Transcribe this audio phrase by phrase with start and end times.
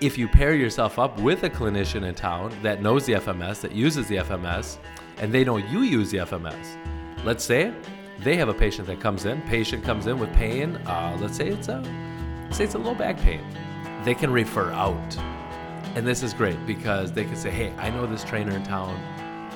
[0.00, 3.72] if you pair yourself up with a clinician in town that knows the FMS, that
[3.72, 4.76] uses the FMS,
[5.18, 6.76] and they know you use the FMS,
[7.24, 7.72] let's say
[8.22, 11.48] they have a patient that comes in, patient comes in with pain, uh, let's say
[11.48, 11.82] it's a,
[12.50, 13.42] say it's a low back pain,
[14.04, 15.16] they can refer out.
[15.94, 18.94] And this is great because they can say, hey, I know this trainer in town.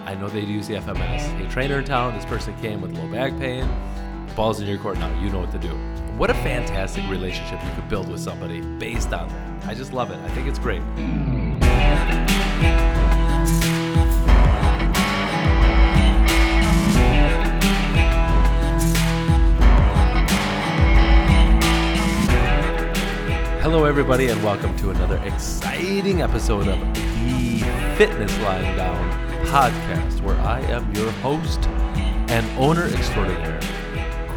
[0.07, 1.21] I know they use the FMS.
[1.37, 3.69] Hey, trainer in town, this person came with low back pain.
[4.37, 5.13] Ball's in your court now.
[5.21, 5.69] You know what to do.
[6.17, 9.67] What a fantastic relationship you could build with somebody based on that.
[9.67, 10.19] I just love it.
[10.19, 10.83] I think it's great.
[23.63, 27.61] Hello, everybody, and welcome to another exciting episode of the
[27.97, 31.67] Fitness Lying Down podcast, where I am your host
[32.31, 33.61] and owner extraordinaire,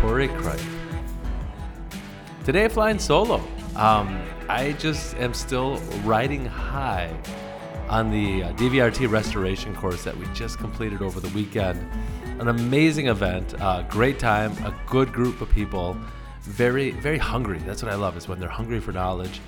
[0.03, 0.27] Corey.
[2.43, 3.41] Today, flying solo.
[3.77, 7.09] Um, I just am still riding high
[7.87, 11.89] on the uh, DVRT restoration course that we just completed over the weekend.
[12.41, 15.95] An amazing event, uh, great time, a good group of people,
[16.41, 17.59] very, very hungry.
[17.59, 19.39] That's what I love is when they're hungry for knowledge.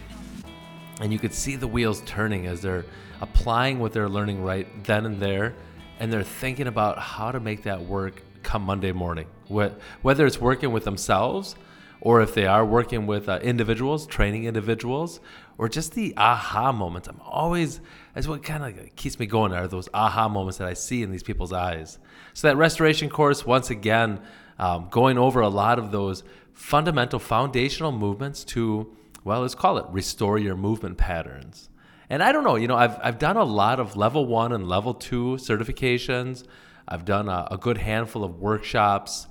[1.02, 2.86] And you could see the wheels turning as they're
[3.20, 5.54] applying what they're learning right then and there.
[6.00, 9.28] And they're thinking about how to make that work come Monday morning.
[9.48, 11.56] Whether it's working with themselves
[12.00, 15.20] or if they are working with uh, individuals, training individuals,
[15.58, 17.08] or just the aha moments.
[17.08, 17.82] I'm always,
[18.14, 21.12] that's what kind of keeps me going are those aha moments that I see in
[21.12, 21.98] these people's eyes.
[22.34, 24.22] So, that restoration course, once again,
[24.60, 29.86] um, going over a lot of those fundamental foundational movements to, well, let's call it
[29.90, 31.70] restore your movement patterns.
[32.10, 34.68] And I don't know, you know, I've, I've done a lot of level one and
[34.68, 36.46] level two certifications.
[36.88, 39.28] I've done a, a good handful of workshops.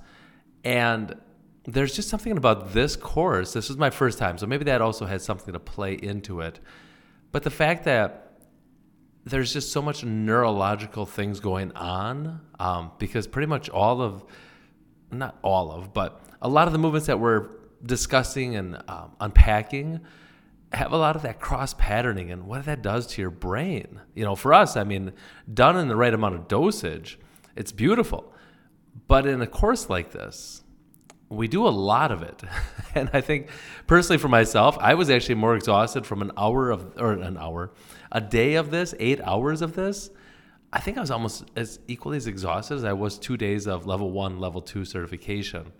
[0.63, 1.15] And
[1.65, 3.53] there's just something about this course.
[3.53, 6.59] This was my first time, so maybe that also has something to play into it.
[7.31, 8.39] But the fact that
[9.25, 14.23] there's just so much neurological things going on, um, because pretty much all of,
[15.11, 17.49] not all of, but a lot of the movements that we're
[17.83, 20.01] discussing and um, unpacking
[20.73, 24.01] have a lot of that cross patterning and what that does to your brain.
[24.13, 25.13] You know, for us, I mean,
[25.51, 27.17] done in the right amount of dosage,
[27.55, 28.33] it's beautiful.
[29.07, 30.63] But in a course like this,
[31.29, 32.43] we do a lot of it.
[32.95, 33.49] and I think
[33.87, 37.71] personally for myself, I was actually more exhausted from an hour of, or an hour,
[38.11, 40.09] a day of this, eight hours of this.
[40.71, 43.85] I think I was almost as equally as exhausted as I was two days of
[43.85, 45.71] level one, level two certification.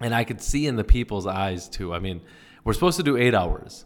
[0.00, 1.92] And I could see in the people's eyes too.
[1.92, 2.22] I mean,
[2.64, 3.84] we're supposed to do eight hours.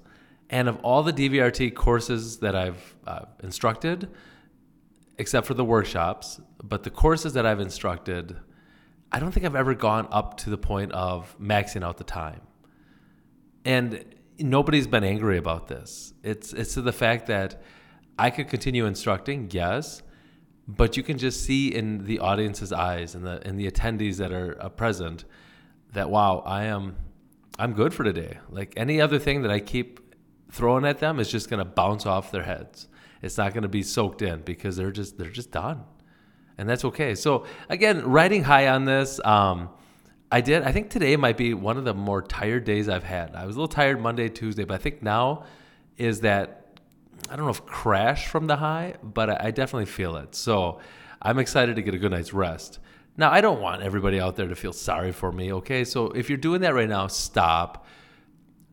[0.50, 4.08] And of all the DVRT courses that I've uh, instructed,
[5.18, 8.36] except for the workshops, but the courses that I've instructed,
[9.10, 12.40] I don't think I've ever gone up to the point of maxing out the time.
[13.64, 14.04] And
[14.38, 16.14] nobody's been angry about this.
[16.22, 17.62] It's it's to the fact that
[18.18, 20.02] I could continue instructing, yes,
[20.66, 24.32] but you can just see in the audience's eyes and the in the attendees that
[24.32, 25.24] are uh, present
[25.92, 26.96] that wow, I am
[27.58, 28.38] I'm good for today.
[28.48, 30.00] Like any other thing that I keep
[30.50, 32.88] throwing at them is just going to bounce off their heads.
[33.22, 35.84] It's not going to be soaked in because they're just they're just done
[36.58, 37.14] and that's okay.
[37.14, 39.20] So again, riding high on this.
[39.24, 39.70] Um,
[40.30, 40.62] I did.
[40.62, 43.34] I think today might be one of the more tired days I've had.
[43.34, 45.44] I was a little tired Monday, Tuesday, but I think now
[45.98, 46.78] is that
[47.28, 50.34] I don't know if crash from the high, but I, I definitely feel it.
[50.34, 50.80] So
[51.20, 52.78] I'm excited to get a good night's rest.
[53.16, 55.52] Now I don't want everybody out there to feel sorry for me.
[55.52, 57.86] Okay, so if you're doing that right now, stop.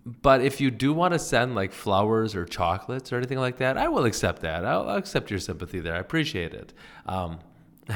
[0.06, 3.78] But if you do want to send like flowers or chocolates or anything like that,
[3.78, 4.66] I will accept that.
[4.66, 5.94] I'll, I'll accept your sympathy there.
[5.96, 6.74] I appreciate it.
[7.06, 7.40] Um,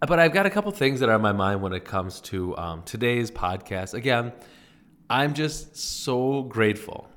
[0.00, 2.56] but I've got a couple things that are on my mind when it comes to
[2.56, 3.94] um, today's podcast.
[3.94, 4.32] Again,
[5.10, 7.08] I'm just so grateful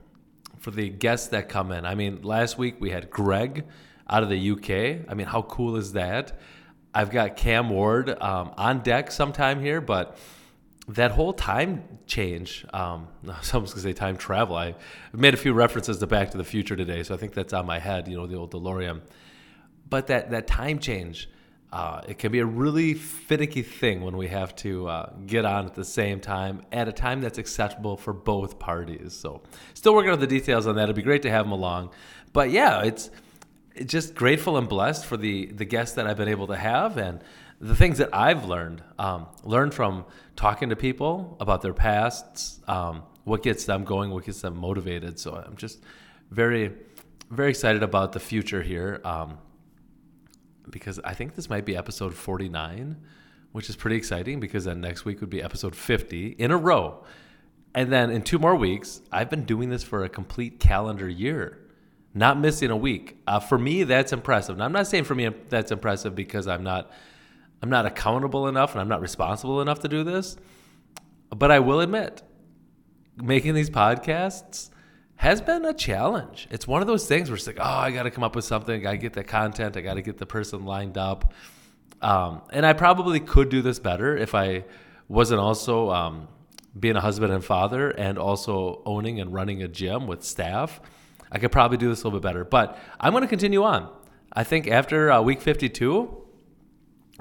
[0.57, 1.85] for the guests that come in.
[1.85, 3.65] I mean, last week we had Greg
[4.09, 5.05] out of the UK.
[5.09, 6.37] I mean, how cool is that?
[6.93, 10.17] I've got Cam Ward um, on deck sometime here, but
[10.89, 13.07] that whole time change, um,
[13.41, 14.55] someone's gonna say time travel.
[14.55, 14.75] I
[15.13, 17.65] made a few references to Back to the Future today, so I think that's on
[17.65, 19.01] my head, you know, the old DeLorean.
[19.89, 21.29] But that, that time change,
[21.71, 25.65] uh, it can be a really finicky thing when we have to uh, get on
[25.65, 29.13] at the same time at a time that's acceptable for both parties.
[29.13, 29.43] So,
[29.75, 30.83] still working on the details on that.
[30.83, 31.91] It'd be great to have them along.
[32.33, 33.11] But yeah, it's,
[33.75, 36.97] it's just grateful and blessed for the the guests that I've been able to have
[36.97, 37.23] and
[37.59, 43.03] the things that I've learned, um, learned from talking to people about their pasts, um,
[43.25, 45.19] what gets them going, what gets them motivated.
[45.19, 45.83] So I'm just
[46.31, 46.71] very,
[47.29, 49.37] very excited about the future here um,
[50.69, 52.95] because I think this might be episode 49,
[53.51, 57.03] which is pretty exciting because then next week would be episode 50 in a row.
[57.75, 61.59] And then in two more weeks, I've been doing this for a complete calendar year,
[62.13, 63.17] not missing a week.
[63.27, 64.55] Uh, for me, that's impressive.
[64.55, 66.89] And I'm not saying for me that's impressive because I'm not
[67.61, 70.37] I'm not accountable enough and I'm not responsible enough to do this.
[71.29, 72.23] But I will admit,
[73.17, 74.69] making these podcasts
[75.17, 76.47] has been a challenge.
[76.49, 78.45] It's one of those things where it's like, oh, I got to come up with
[78.45, 78.73] something.
[78.73, 79.75] I got to get the content.
[79.75, 81.33] I got to get the person lined up.
[82.01, 84.63] Um, and I probably could do this better if I
[85.09, 86.29] wasn't also um,
[86.79, 90.79] being a husband and father and also owning and running a gym with staff.
[91.31, 92.45] I could probably do this a little bit better.
[92.45, 93.91] But I'm going to continue on.
[94.31, 96.25] I think after uh, week 52,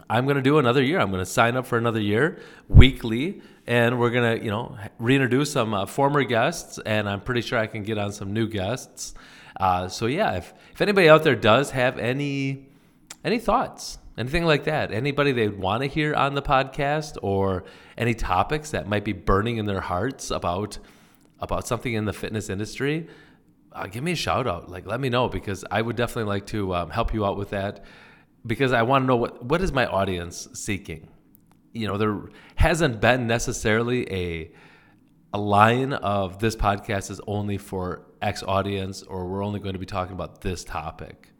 [0.08, 1.00] I'm going to do another year.
[1.00, 4.76] I'm going to sign up for another year weekly, and we're going to, you know,
[4.98, 8.48] reintroduce some uh, former guests, and I'm pretty sure I can get on some new
[8.48, 9.14] guests.
[9.58, 12.66] Uh, so yeah, if if anybody out there does have any
[13.24, 17.64] any thoughts, anything like that, anybody they want to hear on the podcast, or
[17.96, 20.78] any topics that might be burning in their hearts about
[21.40, 23.08] about something in the fitness industry,
[23.72, 24.70] uh, give me a shout out.
[24.70, 27.50] Like, let me know because I would definitely like to um, help you out with
[27.50, 27.84] that
[28.46, 31.08] because I want to know what what is my audience seeking.
[31.72, 32.20] You know, there
[32.56, 34.50] hasn't been necessarily a
[35.32, 39.78] a line of this podcast is only for X audience or we're only going to
[39.78, 41.32] be talking about this topic.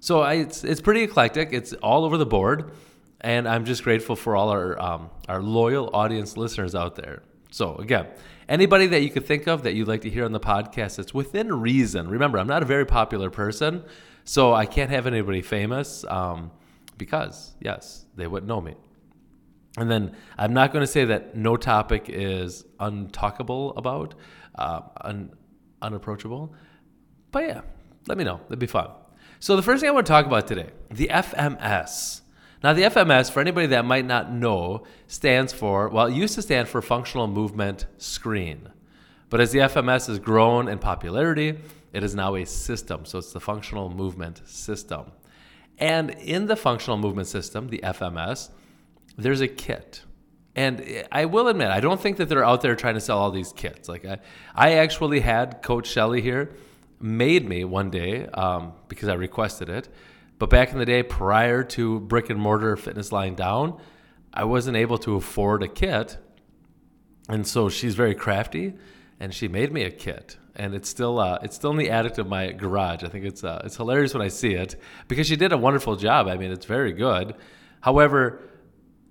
[0.00, 1.52] So I, it's it's pretty eclectic.
[1.52, 2.72] It's all over the board,
[3.20, 7.22] and I'm just grateful for all our um, our loyal audience listeners out there.
[7.50, 8.08] So again,
[8.48, 11.14] anybody that you could think of that you'd like to hear on the podcast, it's
[11.14, 12.08] within reason.
[12.08, 13.84] Remember, I'm not a very popular person.
[14.24, 16.50] So I can't have anybody famous um,
[16.96, 18.74] because, yes, they wouldn't know me.
[19.76, 24.14] And then I'm not going to say that no topic is untalkable about,
[24.54, 25.32] uh, un-
[25.82, 26.54] unapproachable.
[27.32, 27.60] But yeah,
[28.06, 28.40] let me know.
[28.44, 28.90] That'd be fun.
[29.40, 32.22] So the first thing I want to talk about today, the FMS.
[32.62, 36.42] Now, the FMS, for anybody that might not know, stands for, well, it used to
[36.42, 38.70] stand for Functional Movement Screen.
[39.28, 41.58] But as the FMS has grown in popularity,
[41.94, 43.04] it is now a system.
[43.04, 45.12] So it's the functional movement system.
[45.78, 48.50] And in the functional movement system, the FMS,
[49.16, 50.02] there's a kit.
[50.56, 53.30] And I will admit, I don't think that they're out there trying to sell all
[53.30, 53.88] these kits.
[53.88, 54.18] Like I,
[54.54, 56.54] I actually had Coach Shelley here
[57.00, 59.88] made me one day um, because I requested it.
[60.38, 63.80] But back in the day, prior to brick and mortar fitness lying down,
[64.32, 66.18] I wasn't able to afford a kit.
[67.28, 68.74] And so she's very crafty
[69.20, 72.18] and she made me a kit and it's still uh, it's still in the attic
[72.18, 73.02] of my garage.
[73.02, 74.76] I think it's uh, it's hilarious when I see it
[75.08, 76.28] because she did a wonderful job.
[76.28, 77.34] I mean, it's very good.
[77.80, 78.40] However,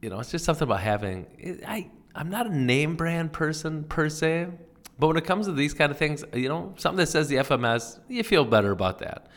[0.02, 1.62] you know, it's just something about having.
[1.68, 4.48] I I'm not a name brand person per se,
[5.00, 7.38] but when it comes to these kind of things, you know, something that says the
[7.38, 9.28] FMS, you feel better about that.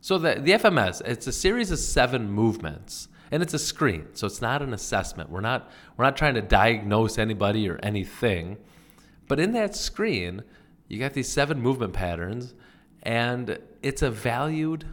[0.00, 3.08] So the the FMS, it's a series of seven movements.
[3.30, 5.28] And it's a screen, so it's not an assessment.
[5.28, 8.56] We're not we're not trying to diagnose anybody or anything.
[9.28, 10.42] But in that screen,
[10.88, 12.54] you got these seven movement patterns,
[13.02, 14.86] and it's a valued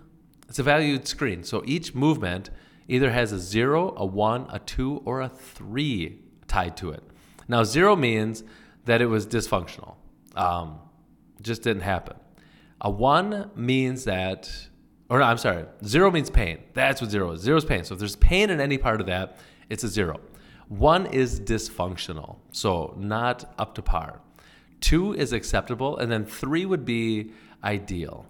[0.47, 1.43] it's a valued screen.
[1.43, 2.51] So each movement
[2.87, 7.03] either has a zero, a one, a two, or a three tied to it.
[7.47, 8.43] Now zero means
[8.85, 9.95] that it was dysfunctional,
[10.35, 10.79] um,
[11.41, 12.17] just didn't happen.
[12.81, 14.67] A one means that,
[15.09, 16.59] or no, I'm sorry, zero means pain.
[16.73, 17.41] That's what zero is.
[17.41, 17.83] Zero is pain.
[17.83, 19.37] So if there's pain in any part of that,
[19.69, 20.19] it's a zero.
[20.67, 24.21] One is dysfunctional, so not up to par.
[24.81, 27.31] Two is acceptable, and then three would be
[27.63, 28.25] ideal.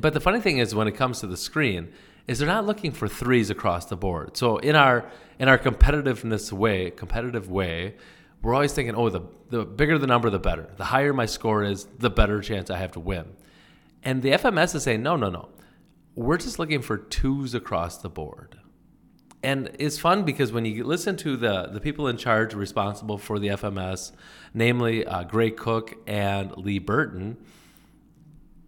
[0.00, 1.92] But the funny thing is, when it comes to the screen,
[2.26, 4.36] is they're not looking for threes across the board.
[4.36, 7.96] So in our in our competitiveness way, competitive way,
[8.42, 10.68] we're always thinking, oh, the the bigger the number, the better.
[10.76, 13.26] The higher my score is, the better chance I have to win.
[14.02, 15.48] And the FMS is saying, no, no, no.
[16.14, 18.58] We're just looking for twos across the board
[19.42, 23.38] and it's fun because when you listen to the the people in charge responsible for
[23.38, 24.12] the FMS,
[24.52, 27.38] namely uh, Gray Cook and Lee Burton,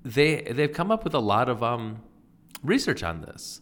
[0.03, 2.03] they they've come up with a lot of um,
[2.63, 3.61] research on this,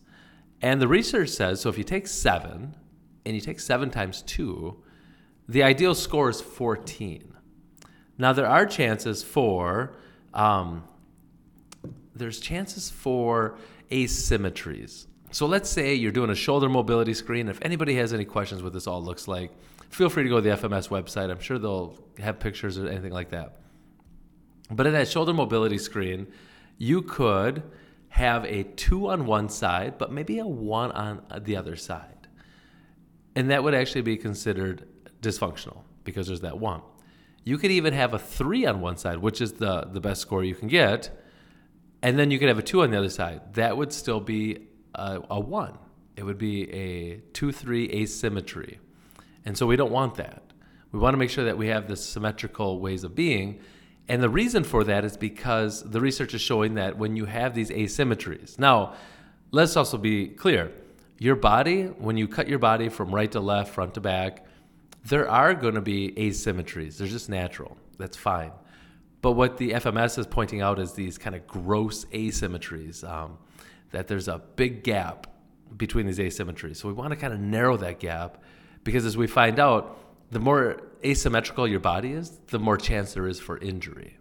[0.63, 2.77] and the research says so if you take seven
[3.27, 4.81] and you take seven times two,
[5.49, 7.35] the ideal score is fourteen.
[8.19, 9.97] Now there are chances for
[10.33, 10.85] um,
[12.15, 13.57] there's chances for
[13.91, 15.07] asymmetries.
[15.33, 17.49] So let's say you're doing a shoulder mobility screen.
[17.49, 19.53] If anybody has any questions what this all looks like,
[19.89, 21.31] feel free to go to the FMS website.
[21.31, 23.61] I'm sure they'll have pictures or anything like that.
[24.71, 26.27] But in that shoulder mobility screen,
[26.79, 27.63] you could
[28.09, 32.29] have a two on one side, but maybe a one on the other side.
[33.37, 34.89] And that would actually be considered
[35.23, 36.83] dysfunctional because there's that one.
[37.45, 40.43] You could even have a three on one side, which is the, the best score
[40.43, 41.11] you can get.
[42.03, 43.55] And then you could have a two on the other side.
[43.55, 45.79] That would still be a, a one.
[46.17, 48.79] It would be a two three asymmetry,
[49.45, 50.43] and so we don't want that.
[50.93, 53.61] We want to make sure that we have the symmetrical ways of being.
[54.09, 57.55] And the reason for that is because the research is showing that when you have
[57.55, 58.59] these asymmetries.
[58.59, 58.95] Now,
[59.53, 60.73] let's also be clear.
[61.19, 64.47] Your body, when you cut your body from right to left, front to back,
[65.05, 66.97] there are going to be asymmetries.
[66.97, 67.77] They're just natural.
[67.99, 68.51] That's fine.
[69.23, 73.39] But what the FMS is pointing out is these kind of gross asymmetries, um,
[73.91, 75.27] that there's a big gap
[75.77, 76.77] between these asymmetries.
[76.77, 78.43] So we want to kind of narrow that gap
[78.85, 79.99] because as we find out,
[80.31, 84.17] the more asymmetrical your body is, the more chance there is for injury.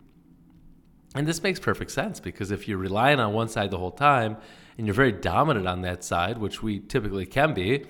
[1.16, 4.38] And this makes perfect sense because if you're relying on one side the whole time
[4.78, 7.86] and you're very dominant on that side, which we typically can be,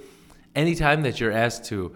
[0.55, 1.95] anytime that you're asked to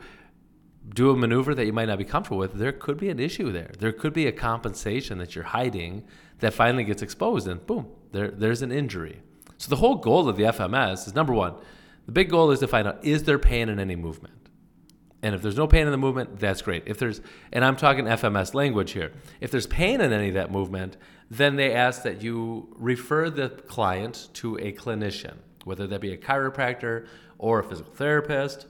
[0.93, 3.51] do a maneuver that you might not be comfortable with, there could be an issue
[3.51, 3.71] there.
[3.79, 6.03] There could be a compensation that you're hiding
[6.39, 9.21] that finally gets exposed, and boom, there, there's an injury.
[9.57, 11.55] So the whole goal of the FMS is number one,
[12.05, 14.33] the big goal is to find out is there pain in any movement?
[15.21, 16.83] And if there's no pain in the movement, that's great.
[16.85, 17.21] If there's,
[17.53, 20.97] and I'm talking FMS language here, if there's pain in any of that movement,
[21.31, 26.17] then they ask that you refer the client to a clinician, whether that be a
[26.17, 27.07] chiropractor
[27.37, 28.67] or a physical therapist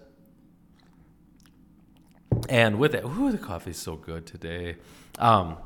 [2.50, 4.76] and with that, ooh, the coffee's so good today.
[5.20, 5.58] Um,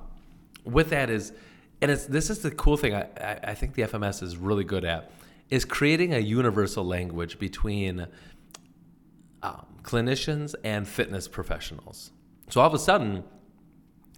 [0.63, 1.33] with that is,
[1.81, 3.07] and it's this is the cool thing I,
[3.43, 5.12] I, think the FMS is really good at,
[5.50, 8.07] is creating a universal language between
[9.43, 12.12] um, clinicians and fitness professionals.
[12.50, 13.24] So all of a sudden,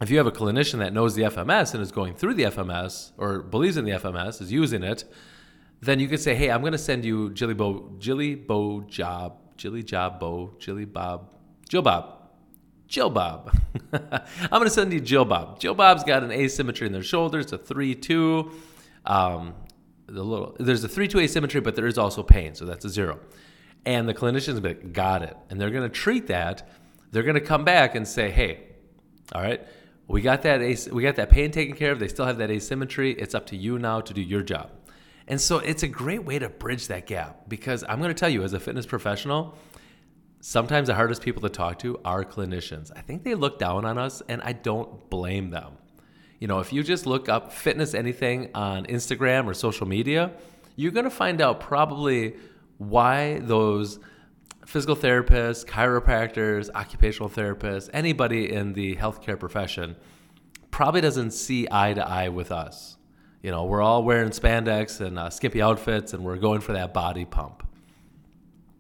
[0.02, 3.12] if you have a clinician that knows the FMS and is going through the FMS
[3.18, 5.04] or believes in the FMS, is using it,
[5.82, 9.38] then you could say, hey, I'm going to send you Jilly Bo, Jilly Bo Job,
[9.58, 11.30] Jilly Job Bo, Jilly Bob,
[11.68, 12.19] Jill Bob
[12.90, 13.56] Jill Bob.
[13.94, 15.60] I'm going to send you Jill Bob.
[15.60, 18.52] Jill Bob's got an asymmetry in their shoulders, a 3 2.
[19.06, 19.54] Um,
[20.08, 22.90] the little, there's a 3 2 asymmetry, but there is also pain, so that's a
[22.90, 23.20] zero.
[23.86, 25.38] And the clinicians like, got it.
[25.50, 26.68] And they're going to treat that.
[27.12, 28.66] They're going to come back and say, hey,
[29.34, 29.66] all right,
[30.08, 32.00] we got that as- we got that pain taken care of.
[32.00, 33.12] They still have that asymmetry.
[33.14, 34.72] It's up to you now to do your job.
[35.28, 38.30] And so it's a great way to bridge that gap because I'm going to tell
[38.30, 39.56] you, as a fitness professional,
[40.42, 42.92] sometimes the hardest people to talk to are clinicians.
[42.96, 45.74] I think they look down on us, and I don't blame them.
[46.40, 50.32] You know, if you just look up fitness anything on Instagram or social media,
[50.76, 52.38] you're going to find out probably
[52.78, 54.00] why those
[54.66, 59.98] physical therapists, chiropractors, occupational therapists, anybody in the healthcare profession
[60.72, 62.96] probably doesn't see eye to eye with us.
[63.42, 66.94] You know, we're all wearing spandex and uh, skimpy outfits, and we're going for that
[66.94, 67.64] body pump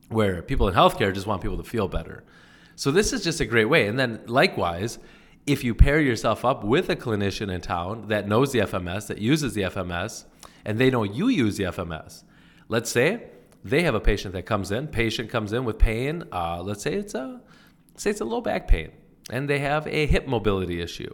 [0.09, 2.23] where people in healthcare just want people to feel better.
[2.75, 3.87] So this is just a great way.
[3.87, 4.99] And then likewise,
[5.45, 9.19] if you pair yourself up with a clinician in town that knows the FMS, that
[9.19, 10.25] uses the FMS,
[10.65, 12.23] and they know you use the FMS,
[12.67, 13.23] let's say
[13.63, 16.23] they have a patient that comes in, patient comes in with pain.
[16.31, 17.41] Uh, let's say it's a,
[17.97, 18.91] say it's a low back pain,
[19.29, 21.13] and they have a hip mobility issue.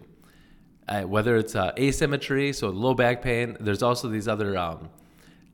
[0.87, 3.57] Uh, whether it's uh, asymmetry, so low back pain.
[3.59, 4.89] There's also these other um,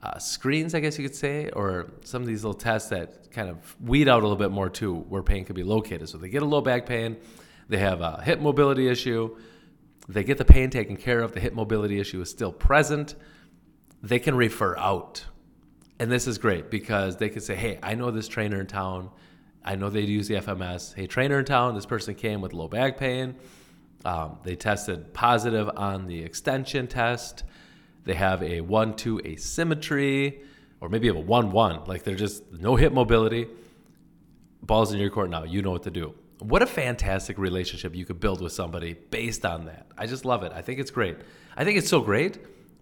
[0.04, 3.50] uh, screens, I guess you could say, or some of these little tests that kind
[3.50, 6.10] of weed out a little bit more too where pain could be located.
[6.10, 7.18] So they get a low back pain,
[7.70, 9.38] they have a hip mobility issue,
[10.10, 13.16] they get the pain taken care of, the hip mobility issue is still present,
[14.02, 15.26] they can refer out.
[16.00, 19.12] And this is great because they can say, hey, I know this trainer in town.
[19.64, 20.96] I know they use the FMS.
[20.96, 23.36] Hey, trainer in town, this person came with low back pain.
[24.04, 27.44] Um, they tested positive on the extension test
[28.04, 30.42] they have a 1 2 asymmetry,
[30.80, 31.86] or maybe have a 1 1.
[31.86, 33.48] Like they're just no hip mobility.
[34.64, 35.44] Ball's in your court now.
[35.44, 36.14] You know what to do.
[36.40, 39.88] What a fantastic relationship you could build with somebody based on that.
[39.98, 40.52] I just love it.
[40.54, 41.18] I think it's great.
[41.56, 42.40] I think it's so great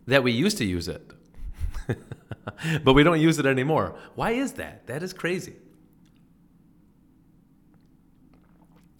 [0.07, 1.11] that we used to use it,
[2.83, 3.95] but we don't use it anymore.
[4.15, 4.87] Why is that?
[4.87, 5.55] That is crazy.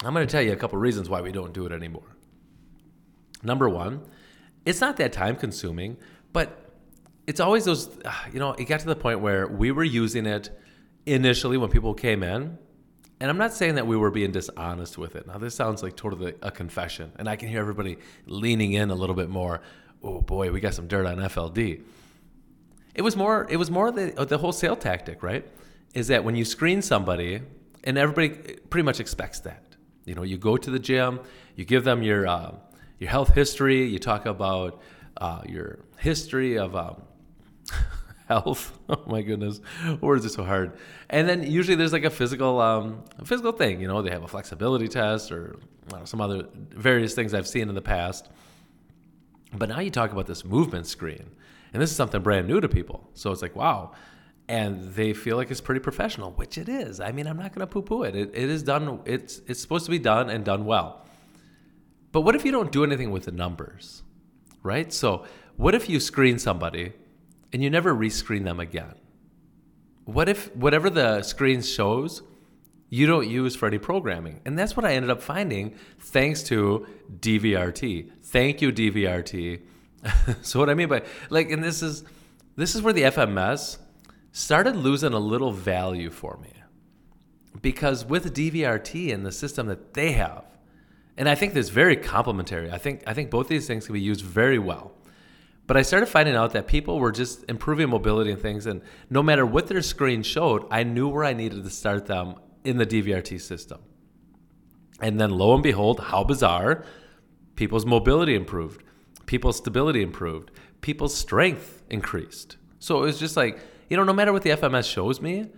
[0.04, 2.16] I'm going to tell you a couple reasons why we don't do it anymore.
[3.42, 4.02] Number one,
[4.64, 5.96] it's not that time consuming,
[6.32, 6.70] but
[7.26, 7.88] it's always those,
[8.32, 10.50] you know, it got to the point where we were using it
[11.06, 12.58] initially when people came in.
[13.20, 15.26] And I'm not saying that we were being dishonest with it.
[15.26, 17.12] Now, this sounds like totally a confession.
[17.16, 19.60] And I can hear everybody leaning in a little bit more.
[20.02, 21.82] Oh boy, we got some dirt on FLD.
[22.94, 25.46] It was more, it was more the, the whole sale tactic, right?
[25.94, 27.42] Is that when you screen somebody,
[27.84, 29.76] and everybody pretty much expects that.
[30.04, 31.20] You know, you go to the gym,
[31.56, 32.52] you give them your, uh,
[33.00, 33.84] your health history.
[33.86, 34.80] You talk about
[35.16, 37.02] uh, your history of um,
[38.28, 38.76] health.
[38.90, 39.60] Oh my goodness,
[40.00, 40.76] words are so hard.
[41.08, 43.80] And then usually there's like a physical, um, a physical thing.
[43.80, 45.60] You know, they have a flexibility test or
[45.92, 48.28] know, some other various things I've seen in the past.
[49.52, 51.30] But now you talk about this movement screen,
[51.72, 53.08] and this is something brand new to people.
[53.14, 53.92] So it's like, wow,
[54.48, 57.00] and they feel like it's pretty professional, which it is.
[57.00, 58.14] I mean, I'm not going to poo-poo it.
[58.14, 58.30] it.
[58.32, 59.00] It is done.
[59.04, 61.06] It's it's supposed to be done and done well.
[62.12, 64.02] But what if you don't do anything with the numbers,
[64.62, 64.92] right?
[64.92, 65.24] So
[65.56, 66.92] what if you screen somebody
[67.52, 68.94] and you never rescreen them again?
[70.04, 72.22] What if whatever the screen shows,
[72.88, 74.40] you don't use for any programming?
[74.44, 76.86] And that's what I ended up finding thanks to
[77.20, 78.10] DVRT.
[78.24, 79.62] Thank you, DVRT.
[80.42, 82.04] so what I mean by like, and this is
[82.56, 83.78] this is where the FMS
[84.32, 86.52] started losing a little value for me.
[87.62, 90.44] Because with DVRT and the system that they have,
[91.20, 92.72] and I think this very complementary.
[92.72, 94.92] I think I think both these things can be used very well.
[95.66, 99.22] But I started finding out that people were just improving mobility and things, and no
[99.22, 102.86] matter what their screen showed, I knew where I needed to start them in the
[102.86, 103.80] DVRT system.
[105.02, 106.86] And then lo and behold, how bizarre,
[107.54, 108.82] people's mobility improved,
[109.26, 110.50] people's stability improved,
[110.80, 112.56] people's strength increased.
[112.78, 113.60] So it was just like,
[113.90, 115.50] you know, no matter what the FMS shows me,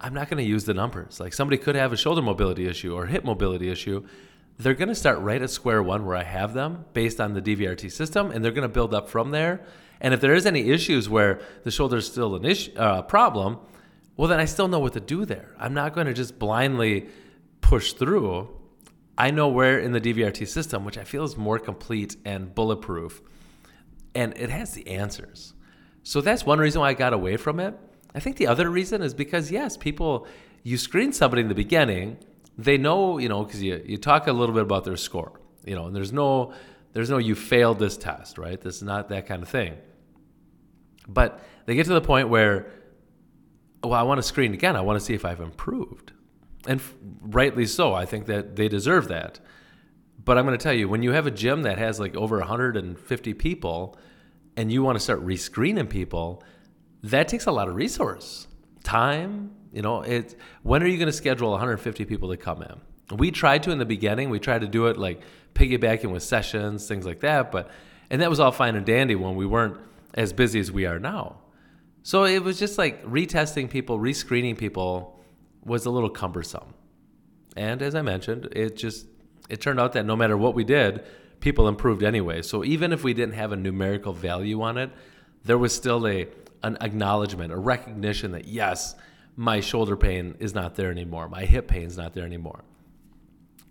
[0.00, 1.20] I'm not going to use the numbers.
[1.20, 4.04] Like somebody could have a shoulder mobility issue or hip mobility issue.
[4.58, 7.42] They're going to start right at square one where I have them based on the
[7.42, 9.66] DVRT system, and they're going to build up from there.
[10.00, 13.58] And if there is any issues where the shoulder is still an issue, uh, problem,
[14.16, 15.54] well, then I still know what to do there.
[15.58, 17.08] I'm not going to just blindly
[17.60, 18.48] push through.
[19.18, 23.22] I know where in the DVRT system, which I feel is more complete and bulletproof,
[24.14, 25.54] and it has the answers.
[26.04, 27.76] So that's one reason why I got away from it.
[28.14, 30.26] I think the other reason is because, yes, people,
[30.62, 32.18] you screen somebody in the beginning,
[32.56, 35.74] they know, you know, because you, you talk a little bit about their score, you
[35.74, 36.52] know, and there's no,
[36.92, 38.60] there's no, you failed this test, right?
[38.60, 39.76] This is not that kind of thing.
[41.08, 42.70] But they get to the point where,
[43.82, 44.76] well, I want to screen again.
[44.76, 46.12] I want to see if I've improved.
[46.66, 47.92] And f- rightly so.
[47.92, 49.40] I think that they deserve that.
[50.24, 52.38] But I'm going to tell you, when you have a gym that has like over
[52.38, 53.98] 150 people,
[54.56, 56.42] and you want to start rescreening people,
[57.02, 58.46] that takes a lot of resource,
[58.82, 59.50] time.
[59.74, 63.18] You know, it's When are you going to schedule 150 people to come in?
[63.18, 64.30] We tried to in the beginning.
[64.30, 65.20] We tried to do it like
[65.54, 67.50] piggybacking with sessions, things like that.
[67.50, 67.70] But
[68.08, 69.76] and that was all fine and dandy when we weren't
[70.14, 71.40] as busy as we are now.
[72.04, 75.18] So it was just like retesting people, rescreening people
[75.64, 76.74] was a little cumbersome.
[77.56, 79.06] And as I mentioned, it just
[79.48, 81.04] it turned out that no matter what we did,
[81.40, 82.42] people improved anyway.
[82.42, 84.92] So even if we didn't have a numerical value on it,
[85.44, 86.28] there was still a
[86.62, 88.94] an acknowledgement, a recognition that yes,
[89.36, 92.64] my shoulder pain is not there anymore, my hip pain is not there anymore.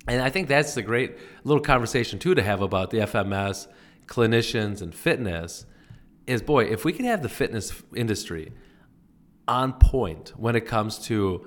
[0.08, 3.68] And I think that's the great little conversation too to have about the FMS,
[4.06, 5.66] clinicians, and fitness.
[6.28, 8.52] Is boy, if we can have the fitness industry
[9.48, 11.46] on point when it comes to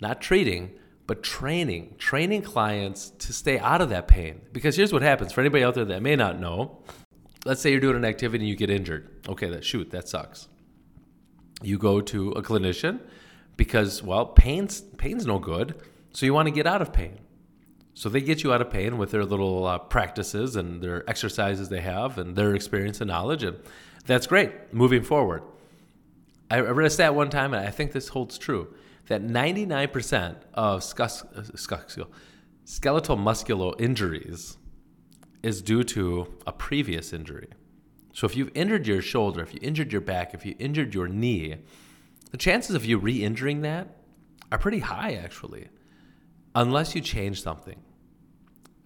[0.00, 0.72] not treating,
[1.06, 4.40] but training, training clients to stay out of that pain.
[4.52, 6.82] Because here's what happens for anybody out there that may not know.
[7.44, 9.26] Let's say you're doing an activity and you get injured.
[9.28, 10.48] Okay, that shoot, that sucks.
[11.62, 13.00] You go to a clinician
[13.58, 15.74] because well, pain's pain's no good,
[16.14, 17.18] so you want to get out of pain.
[17.92, 21.68] So they get you out of pain with their little uh, practices and their exercises
[21.68, 23.58] they have and their experience and knowledge, and
[24.06, 24.72] that's great.
[24.72, 25.42] Moving forward,
[26.50, 28.72] I read a stat one time, and I think this holds true
[29.08, 30.84] that 99% of
[32.64, 34.58] skeletal muscular injuries
[35.42, 37.48] is due to a previous injury.
[38.12, 41.08] So if you've injured your shoulder, if you injured your back, if you injured your
[41.08, 41.56] knee,
[42.30, 43.96] the chances of you re-injuring that
[44.50, 45.68] are pretty high actually,
[46.54, 47.80] unless you change something.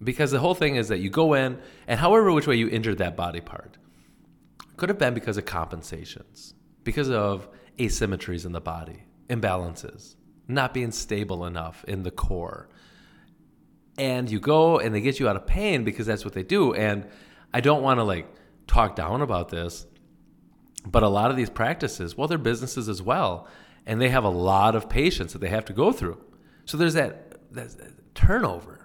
[0.03, 2.97] Because the whole thing is that you go in and however which way you injured
[2.97, 3.77] that body part
[4.77, 6.53] could have been because of compensations,
[6.83, 10.15] because of asymmetries in the body, imbalances,
[10.47, 12.69] not being stable enough in the core.
[13.97, 16.73] And you go and they get you out of pain because that's what they do.
[16.73, 17.07] And
[17.53, 18.27] I don't want to like
[18.67, 19.85] talk down about this,
[20.85, 23.47] but a lot of these practices, well, they're businesses as well.
[23.85, 26.21] And they have a lot of patients that they have to go through.
[26.65, 28.79] So there's that, that turnover.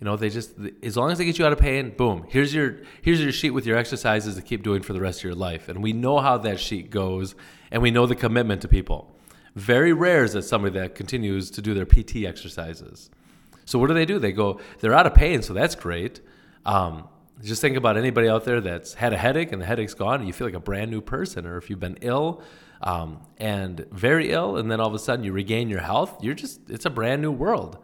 [0.00, 2.54] You know, they just as long as they get you out of pain, boom, here's
[2.54, 5.34] your here's your sheet with your exercises to keep doing for the rest of your
[5.34, 5.68] life.
[5.68, 7.34] And we know how that sheet goes
[7.70, 9.14] and we know the commitment to people.
[9.56, 13.10] Very rare is that somebody that continues to do their PT exercises.
[13.64, 14.18] So what do they do?
[14.18, 16.20] They go, they're out of pain, so that's great.
[16.64, 17.08] Um,
[17.42, 20.26] just think about anybody out there that's had a headache and the headache's gone, and
[20.26, 22.42] you feel like a brand new person, or if you've been ill
[22.82, 26.34] um, and very ill, and then all of a sudden you regain your health, you're
[26.34, 27.78] just, it's a brand new world.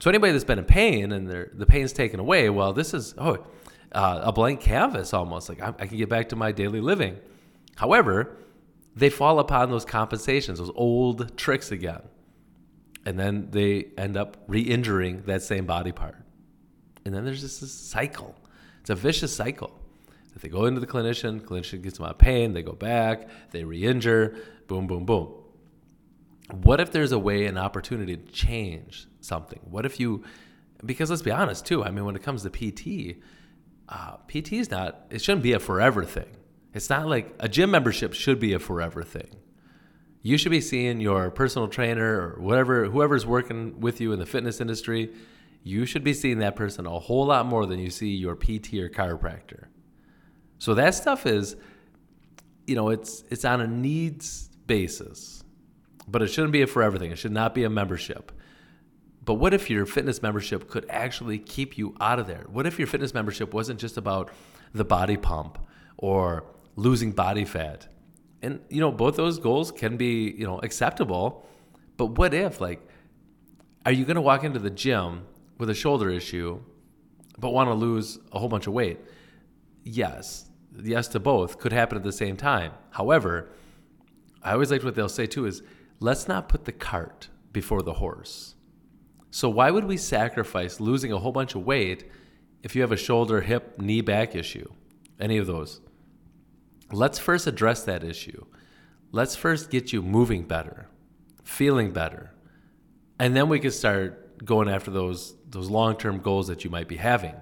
[0.00, 3.44] So anybody that's been in pain and the pain's taken away, well, this is, oh,
[3.92, 5.48] uh, a blank canvas almost.
[5.48, 7.18] Like I, I can get back to my daily living.
[7.76, 8.36] However,
[8.96, 12.02] they fall upon those compensations, those old tricks again.
[13.04, 16.16] And then they end up re injuring that same body part.
[17.04, 18.34] And then there's just this cycle.
[18.82, 19.70] It's a vicious cycle.
[20.34, 23.28] If they go into the clinician, clinician gets them out of pain, they go back,
[23.52, 25.34] they re injure, boom, boom, boom.
[26.50, 29.60] what if there's a way, an opportunity to change something?
[29.70, 30.24] What if you,
[30.84, 33.22] because let's be honest too, I mean, when it comes to PT,
[33.88, 36.36] uh, PT is not, it shouldn't be a forever thing.
[36.74, 39.36] It's not like a gym membership should be a forever thing.
[40.22, 44.26] You should be seeing your personal trainer or whatever, whoever's working with you in the
[44.26, 45.12] fitness industry,
[45.62, 48.74] you should be seeing that person a whole lot more than you see your PT
[48.74, 49.66] or chiropractor.
[50.58, 51.56] So that stuff is,
[52.66, 55.44] you know, it's it's on a needs basis,
[56.08, 57.10] but it shouldn't be for everything.
[57.10, 58.32] It should not be a membership.
[59.24, 62.44] But what if your fitness membership could actually keep you out of there?
[62.48, 64.30] What if your fitness membership wasn't just about
[64.74, 65.58] the body pump
[65.96, 66.44] or
[66.74, 67.86] losing body fat?
[68.42, 71.46] And you know, both those goals can be, you know, acceptable.
[71.96, 72.84] But what if like
[73.84, 75.24] are you going to walk into the gym
[75.62, 76.60] with a shoulder issue
[77.38, 78.98] but want to lose a whole bunch of weight?
[79.82, 82.72] Yes yes to both could happen at the same time.
[82.90, 83.50] However,
[84.42, 85.62] I always like what they'll say too is
[86.00, 88.54] let's not put the cart before the horse.
[89.30, 92.10] So why would we sacrifice losing a whole bunch of weight
[92.62, 94.70] if you have a shoulder, hip, knee, back issue?
[95.18, 95.80] Any of those.
[96.90, 98.44] Let's first address that issue.
[99.10, 100.88] Let's first get you moving better,
[101.44, 102.34] feeling better.
[103.18, 106.96] And then we can start going after those those long-term goals that you might be
[106.96, 107.34] having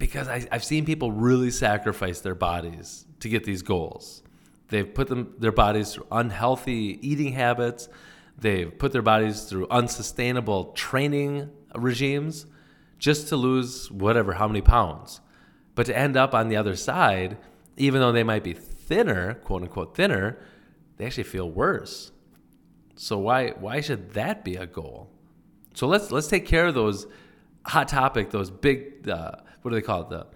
[0.00, 4.22] because I, have seen people really sacrifice their bodies to get these goals.
[4.68, 7.88] They've put them their bodies through unhealthy eating habits.
[8.36, 12.46] They've put their bodies through unsustainable training regimes
[12.98, 15.20] just to lose whatever how many pounds.
[15.74, 17.36] But to end up on the other side,
[17.76, 20.38] even though they might be thinner, quote unquote thinner,
[20.96, 22.10] they actually feel worse.
[22.96, 25.10] So why why should that be a goal?
[25.74, 27.06] So let's let's take care of those
[27.64, 30.10] hot topic, those big uh, what do they call it?
[30.10, 30.26] The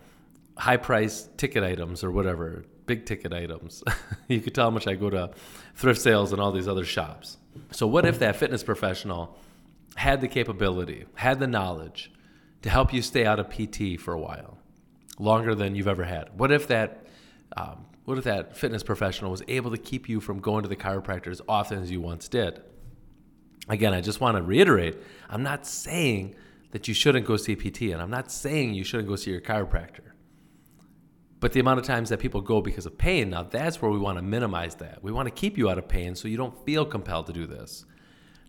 [0.57, 3.83] high price ticket items or whatever, big ticket items.
[4.29, 5.31] you could tell how much I go to
[5.75, 7.38] thrift sales and all these other shops.
[7.70, 9.37] So, what if that fitness professional
[9.97, 12.12] had the capability, had the knowledge
[12.62, 14.59] to help you stay out of PT for a while,
[15.18, 16.38] longer than you've ever had?
[16.38, 17.07] What if that
[17.57, 20.77] um, what if that fitness professional was able to keep you from going to the
[20.77, 22.61] chiropractor as often as you once did?
[23.68, 24.96] Again, I just want to reiterate
[25.29, 26.37] I'm not saying
[26.74, 27.83] that you shouldn't go see PT.
[27.83, 30.11] And I'm not saying you shouldn't go see your chiropractor.
[31.38, 33.98] But the amount of times that people go because of pain, now that's where we
[33.98, 35.00] want to minimize that.
[35.00, 37.46] We want to keep you out of pain so you don't feel compelled to do
[37.46, 37.85] this.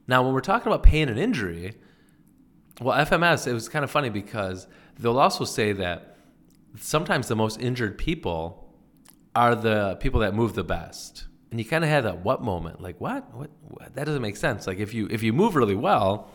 [0.08, 1.76] Now, when we're talking about pain and injury,
[2.82, 6.18] well, FMS, it was kind of funny because they'll also say that
[6.80, 8.74] sometimes the most injured people
[9.36, 11.26] are the people that move the best.
[11.56, 13.34] And you kind of have that what moment, like what?
[13.34, 13.50] what?
[13.70, 13.96] What?
[13.96, 14.68] That doesn't make sense.
[14.68, 16.30] Like if you if you move really well,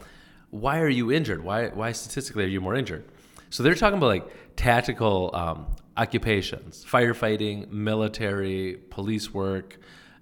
[0.49, 1.45] why are you injured?
[1.45, 3.05] Why, why statistically are you more injured?
[3.51, 5.67] So they're talking about like tactical um,
[5.99, 9.77] occupations, firefighting, military, police work,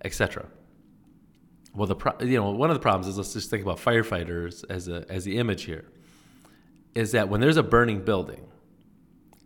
[0.05, 0.47] etc.
[1.77, 4.65] Well, the pro- you know one of the problems is let's just think about firefighters
[4.69, 5.85] as a as the image here,
[6.97, 8.49] is that when there's a burning building,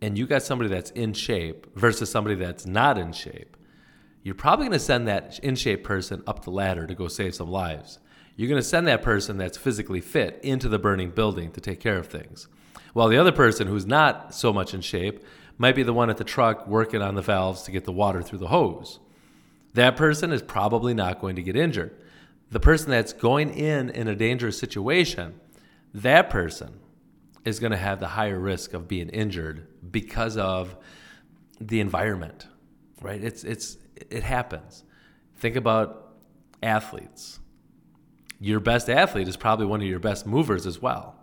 [0.01, 3.55] and you got somebody that's in shape versus somebody that's not in shape,
[4.23, 7.35] you're probably going to send that in shape person up the ladder to go save
[7.35, 7.99] some lives
[8.35, 11.79] you're going to send that person that's physically fit into the burning building to take
[11.79, 12.47] care of things.
[12.93, 15.23] While the other person who's not so much in shape
[15.57, 18.21] might be the one at the truck working on the valves to get the water
[18.21, 18.99] through the hose.
[19.73, 21.95] That person is probably not going to get injured.
[22.49, 25.39] The person that's going in in a dangerous situation,
[25.93, 26.79] that person
[27.45, 30.75] is going to have the higher risk of being injured because of
[31.59, 32.47] the environment,
[33.01, 33.23] right?
[33.23, 33.77] It's it's
[34.09, 34.83] it happens.
[35.35, 36.15] Think about
[36.61, 37.39] athletes
[38.43, 41.15] your best athlete is probably one of your best movers as well.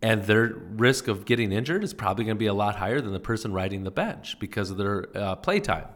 [0.00, 3.12] And their risk of getting injured is probably going to be a lot higher than
[3.12, 5.88] the person riding the bench because of their uh, play time.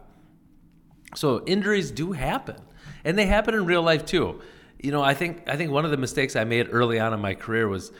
[1.15, 2.57] So injuries do happen,
[3.03, 4.39] and they happen in real life too.
[4.79, 7.19] You know, I think I think one of the mistakes I made early on in
[7.19, 7.91] my career was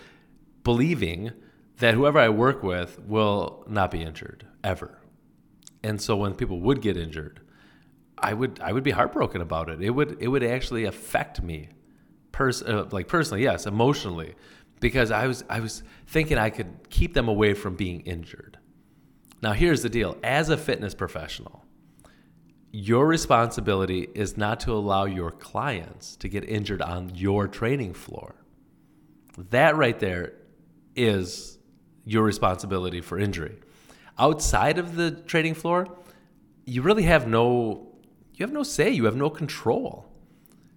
[0.64, 1.32] believing
[1.80, 5.02] that whoever I work with will not be injured ever.
[5.84, 7.42] And so when people would get injured,
[8.20, 9.82] I would I would be heartbroken about it.
[9.82, 11.70] It would it would actually affect me
[12.32, 14.36] pers- uh, like personally, yes, emotionally,
[14.80, 18.58] because I was I was thinking I could keep them away from being injured.
[19.42, 21.64] Now here's the deal: as a fitness professional,
[22.72, 28.36] your responsibility is not to allow your clients to get injured on your training floor.
[29.52, 30.34] That right there
[30.96, 31.58] is
[32.06, 33.60] your responsibility for injury.
[34.18, 35.88] Outside of the training floor,
[36.66, 37.88] you really have no
[38.38, 40.06] you have no say, you have no control.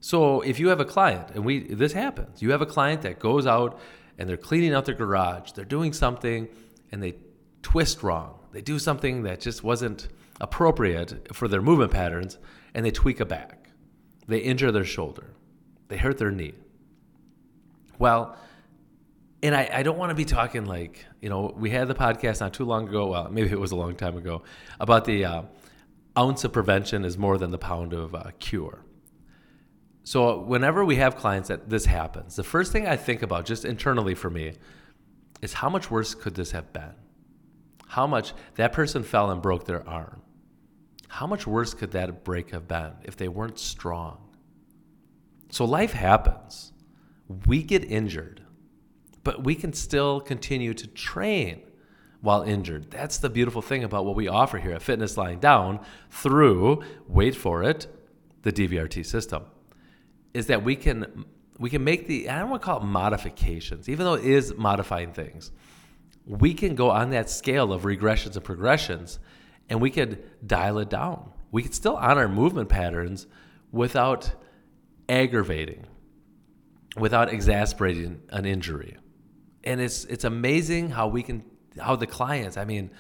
[0.01, 3.19] So if you have a client, and we this happens, you have a client that
[3.19, 3.79] goes out
[4.19, 6.49] and they're cleaning out their garage, they're doing something
[6.91, 7.17] and they
[7.63, 8.39] twist wrong.
[8.53, 10.09] They do something that just wasn't
[10.41, 12.39] appropriate for their movement patterns
[12.75, 13.71] and they tweak a back.
[14.27, 15.35] They injure their shoulder.
[15.89, 16.55] they hurt their knee.
[17.99, 18.37] Well,
[19.43, 22.41] and I, I don't want to be talking like, you know, we had the podcast
[22.41, 23.09] not too long ago.
[23.09, 24.43] Well, maybe it was a long time ago
[24.79, 25.43] about the uh,
[26.19, 28.85] ounce of prevention is more than the pound of uh, cure.
[30.03, 33.65] So, whenever we have clients that this happens, the first thing I think about just
[33.65, 34.55] internally for me
[35.43, 36.95] is how much worse could this have been?
[37.87, 40.23] How much that person fell and broke their arm.
[41.09, 44.19] How much worse could that break have been if they weren't strong?
[45.51, 46.73] So, life happens.
[47.47, 48.43] We get injured,
[49.23, 51.63] but we can still continue to train
[52.21, 52.91] while injured.
[52.91, 55.81] That's the beautiful thing about what we offer here at Fitness Lying Down
[56.11, 57.87] through, wait for it,
[58.43, 59.45] the DVRT system
[60.35, 61.25] is that we can
[61.59, 64.55] we can make the I don't want to call it modifications, even though it is
[64.57, 65.53] modifying things.
[66.27, 69.19] We can go on that scale of regressions and progressions,
[69.69, 71.33] and we could dial it down.
[71.51, 73.27] We could still honor movement patterns
[73.73, 74.33] without
[75.09, 75.87] aggravating,
[76.97, 78.97] without exasperating an injury.
[79.65, 81.45] And it's it's amazing how we can
[81.79, 82.91] how the clients, I mean,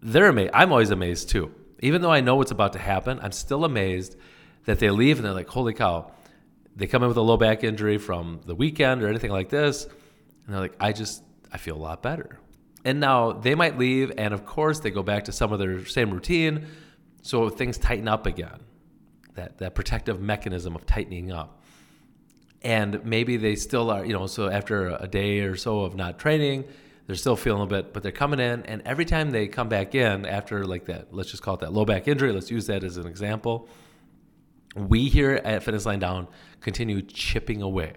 [0.00, 0.50] they're amazed.
[0.54, 1.52] I'm always amazed too.
[1.80, 4.16] Even though I know what's about to happen, I'm still amazed
[4.64, 6.12] that they leave and they're like, holy cow,
[6.76, 9.84] they come in with a low back injury from the weekend or anything like this,
[9.84, 12.38] and they're like, I just I feel a lot better.
[12.84, 15.84] And now they might leave, and of course they go back to some of their
[15.86, 16.66] same routine,
[17.22, 18.60] so things tighten up again.
[19.34, 21.62] That that protective mechanism of tightening up.
[22.62, 26.18] And maybe they still are, you know, so after a day or so of not
[26.18, 26.64] training,
[27.08, 29.96] they're still feeling a bit, but they're coming in, and every time they come back
[29.96, 32.84] in after like that, let's just call it that low back injury, let's use that
[32.84, 33.68] as an example
[34.78, 36.28] we here at Fitness Lying Down
[36.60, 37.94] continue chipping away.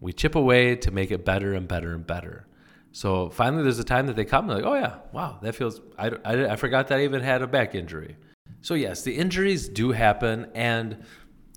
[0.00, 2.46] We chip away to make it better and better and better.
[2.92, 5.80] So finally, there's a time that they come like, oh yeah, wow, that feels.
[5.98, 8.16] I, I, I forgot that I even had a back injury.
[8.60, 11.04] So yes, the injuries do happen, and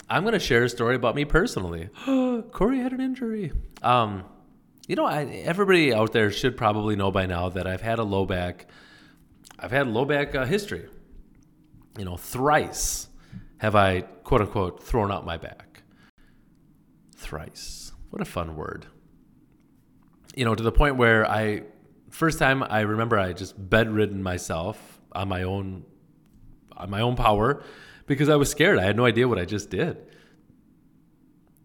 [0.10, 1.90] I'm going to share a story about me personally.
[2.52, 3.54] Corey had an injury.
[3.82, 4.26] Um,
[4.88, 8.04] you know, I, everybody out there should probably know by now that I've had a
[8.04, 8.68] low back.
[9.60, 10.88] I've had low back uh, history.
[11.98, 13.08] You know, thrice
[13.60, 15.84] have I, quote unquote, thrown out my back.
[17.16, 17.92] Thrice.
[18.10, 18.88] What a fun word.
[20.36, 21.64] You know, to the point where I,
[22.10, 25.86] first time I remember I just bedridden myself on my own,
[26.76, 27.64] on my own power
[28.08, 28.80] because I was scared.
[28.80, 29.98] I had no idea what I just did.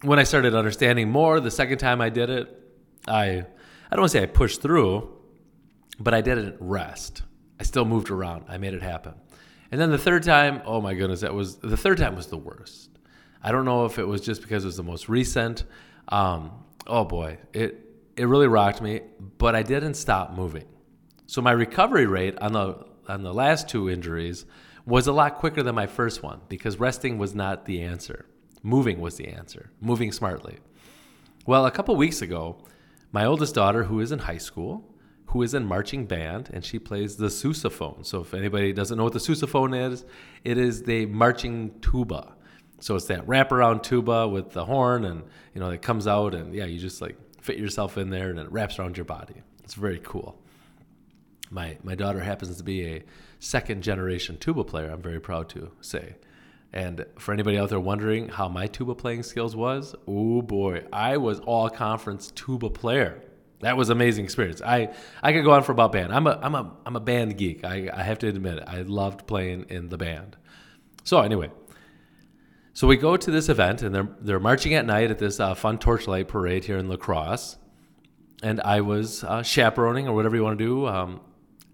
[0.02, 2.65] When I started understanding more, the second time I did it,
[3.06, 3.42] I, I
[3.92, 5.08] don't want to say I pushed through,
[5.98, 7.22] but I didn't rest.
[7.58, 8.44] I still moved around.
[8.48, 9.14] I made it happen.
[9.70, 12.36] And then the third time, oh my goodness, that was the third time was the
[12.36, 12.90] worst.
[13.42, 15.64] I don't know if it was just because it was the most recent.
[16.08, 16.52] Um,
[16.86, 17.82] oh boy, it
[18.16, 19.02] it really rocked me,
[19.38, 20.64] but I didn't stop moving.
[21.26, 24.46] So my recovery rate on the on the last two injuries
[24.84, 28.26] was a lot quicker than my first one because resting was not the answer.
[28.62, 29.70] Moving was the answer.
[29.80, 30.58] Moving smartly.
[31.44, 32.64] Well, a couple weeks ago,
[33.12, 36.78] my oldest daughter, who is in high school, who is in marching band and she
[36.78, 38.06] plays the sousaphone.
[38.06, 40.04] So if anybody doesn't know what the sousaphone is,
[40.44, 42.34] it is the marching tuba.
[42.80, 46.54] So it's that wraparound tuba with the horn and you know it comes out and
[46.54, 49.42] yeah, you just like fit yourself in there and it wraps around your body.
[49.64, 50.40] It's very cool.
[51.50, 53.04] My my daughter happens to be a
[53.38, 56.16] second generation tuba player, I'm very proud to say.
[56.76, 61.16] And for anybody out there wondering how my tuba playing skills was, oh boy, I
[61.16, 63.22] was all conference tuba player
[63.60, 64.60] that was amazing experience.
[64.60, 66.12] I, I could go on for about band.
[66.12, 67.64] I'm a I'm a I'm a band geek.
[67.64, 68.64] I, I have to admit it.
[68.66, 70.36] I loved playing in the band.
[71.04, 71.50] So anyway,
[72.74, 75.54] so we go to this event and they're they're marching at night at this uh,
[75.54, 77.56] fun torchlight parade here in La Crosse,
[78.42, 80.86] and I was uh, chaperoning or whatever you want to do.
[80.86, 81.20] Um,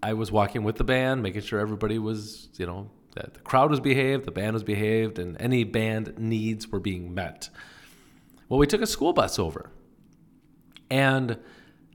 [0.01, 3.79] I was walking with the band, making sure everybody was you know the crowd was
[3.79, 7.49] behaved, the band was behaved, and any band needs were being met.
[8.49, 9.71] Well, we took a school bus over,
[10.89, 11.37] and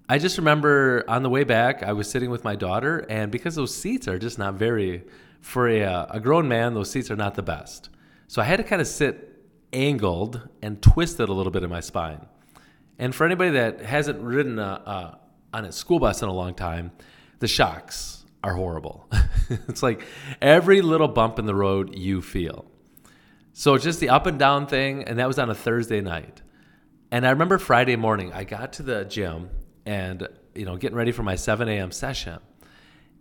[0.08, 3.56] I just remember on the way back, I was sitting with my daughter, and because
[3.56, 5.04] those seats are just not very,
[5.40, 7.90] for a, uh, a grown man, those seats are not the best.
[8.26, 11.80] So I had to kind of sit angled and twisted a little bit in my
[11.80, 12.26] spine.
[12.98, 15.18] And for anybody that hasn't ridden a, a,
[15.52, 16.90] on a school bus in a long time,
[17.38, 19.08] the shocks are horrible.
[19.68, 20.02] it's like
[20.40, 22.66] every little bump in the road you feel.
[23.52, 26.42] So just the up and down thing, and that was on a Thursday night.
[27.10, 29.50] And I remember Friday morning, I got to the gym
[29.84, 31.90] and you know getting ready for my 7 a.m.
[31.90, 32.38] session,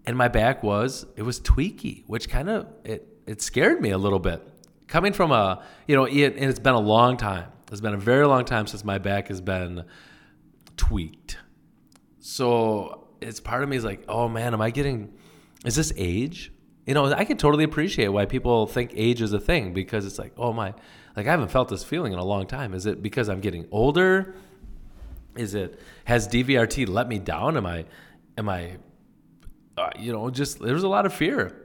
[0.05, 3.97] and my back was it was tweaky, which kind of it it scared me a
[3.97, 4.41] little bit.
[4.87, 7.47] Coming from a you know it, and it's been a long time.
[7.71, 9.85] It's been a very long time since my back has been
[10.75, 11.37] tweaked.
[12.19, 15.13] So it's part of me is like, oh man, am I getting?
[15.65, 16.51] Is this age?
[16.85, 20.17] You know, I can totally appreciate why people think age is a thing because it's
[20.17, 20.73] like, oh my,
[21.15, 22.73] like I haven't felt this feeling in a long time.
[22.73, 24.35] Is it because I'm getting older?
[25.35, 27.57] Is it has DVRT let me down?
[27.57, 27.85] Am I,
[28.37, 28.77] am I,
[29.77, 31.63] uh, you know, just there's a lot of fear.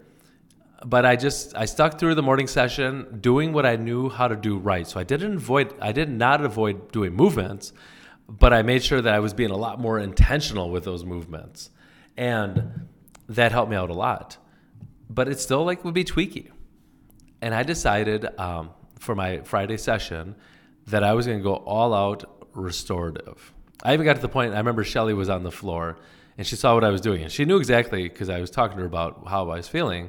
[0.84, 4.34] But I just I stuck through the morning session, doing what I knew how to
[4.34, 4.86] do right.
[4.86, 7.72] So I didn't avoid I did not avoid doing movements,
[8.28, 11.70] but I made sure that I was being a lot more intentional with those movements,
[12.16, 12.88] and
[13.28, 14.36] that helped me out a lot.
[15.10, 16.50] But it still like would be tweaky,
[17.40, 20.36] and I decided um, for my Friday session
[20.86, 23.52] that I was going to go all out restorative.
[23.82, 25.96] I even got to the point I remember Shelly was on the floor
[26.38, 28.76] and she saw what I was doing and she knew exactly because I was talking
[28.76, 30.08] to her about how I was feeling.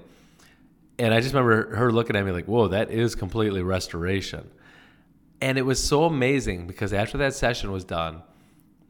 [0.99, 4.49] And I just remember her looking at me like, "Whoa, that is completely restoration."
[5.43, 8.23] And it was so amazing because after that session was done,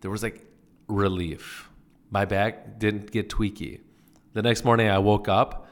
[0.01, 0.45] there was like
[0.87, 1.67] relief.
[2.11, 3.79] My back didn't get tweaky.
[4.33, 5.67] The next morning I woke up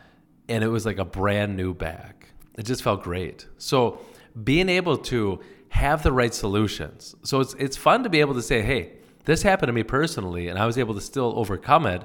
[0.49, 2.29] and it was like a brand new back.
[2.57, 3.45] It just felt great.
[3.59, 3.99] So
[4.43, 7.15] being able to have the right solutions.
[7.21, 8.93] So it's it's fun to be able to say, "Hey,
[9.25, 12.01] this happened to me personally and I was able to still overcome it."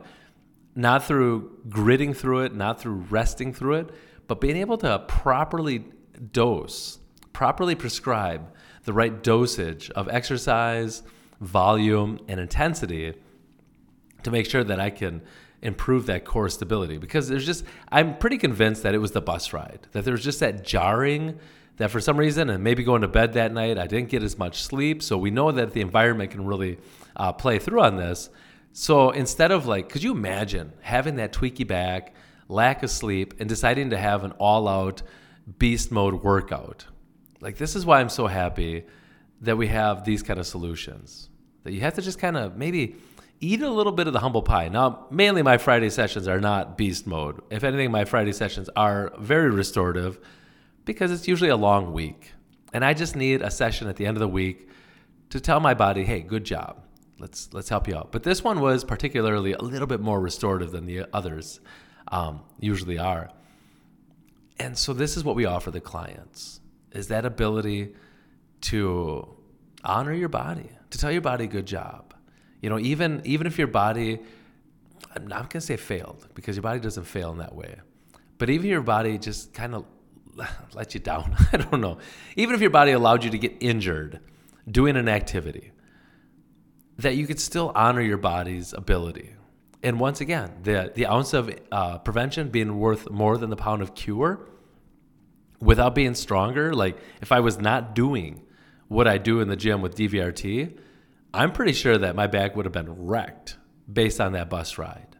[0.74, 3.90] Not through gritting through it, not through resting through it,
[4.28, 5.86] but being able to properly
[6.30, 6.98] dose,
[7.32, 8.52] properly prescribe
[8.86, 11.02] the right dosage of exercise,
[11.40, 13.14] volume, and intensity
[14.22, 15.22] to make sure that I can
[15.60, 16.96] improve that core stability.
[16.96, 20.24] Because there's just, I'm pretty convinced that it was the bus ride, that there was
[20.24, 21.38] just that jarring
[21.76, 24.38] that for some reason, and maybe going to bed that night, I didn't get as
[24.38, 25.02] much sleep.
[25.02, 26.78] So we know that the environment can really
[27.16, 28.30] uh, play through on this.
[28.72, 32.14] So instead of like, could you imagine having that tweaky back,
[32.48, 35.02] lack of sleep, and deciding to have an all out
[35.58, 36.86] beast mode workout?
[37.40, 38.84] Like, this is why I'm so happy
[39.42, 41.28] that we have these kind of solutions.
[41.64, 42.96] That you have to just kind of maybe
[43.40, 44.68] eat a little bit of the humble pie.
[44.68, 47.42] Now, mainly my Friday sessions are not beast mode.
[47.50, 50.18] If anything, my Friday sessions are very restorative
[50.84, 52.32] because it's usually a long week.
[52.72, 54.68] And I just need a session at the end of the week
[55.30, 56.82] to tell my body, hey, good job.
[57.18, 58.12] Let's let's help you out.
[58.12, 61.60] But this one was particularly a little bit more restorative than the others
[62.08, 63.30] um, usually are.
[64.58, 66.60] And so this is what we offer the clients
[66.96, 67.94] is that ability
[68.62, 69.36] to
[69.84, 72.14] honor your body, to tell your body good job.
[72.60, 74.20] You know, even even if your body
[75.14, 77.76] I'm not to say failed because your body doesn't fail in that way.
[78.38, 79.84] But even your body just kind of
[80.74, 81.34] let you down.
[81.52, 81.98] I don't know.
[82.36, 84.20] Even if your body allowed you to get injured
[84.70, 85.72] doing an activity,
[86.98, 89.34] that you could still honor your body's ability.
[89.82, 93.82] And once again, the the ounce of uh, prevention being worth more than the pound
[93.82, 94.40] of cure,
[95.60, 96.72] without being stronger.
[96.74, 98.42] Like if I was not doing
[98.88, 100.78] what I do in the gym with DVRT,
[101.34, 103.56] I'm pretty sure that my back would have been wrecked
[103.90, 105.16] based on that bus ride.